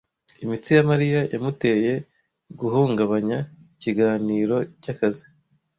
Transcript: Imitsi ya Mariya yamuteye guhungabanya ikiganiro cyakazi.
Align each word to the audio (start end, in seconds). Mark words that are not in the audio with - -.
Imitsi 0.43 0.69
ya 0.75 0.83
Mariya 0.91 1.19
yamuteye 1.33 1.91
guhungabanya 2.59 3.37
ikiganiro 3.73 4.55
cyakazi. 4.83 5.25